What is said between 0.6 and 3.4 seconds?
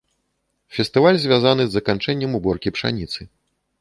Фестываль звязаны з заканчэннем уборкі пшаніцы.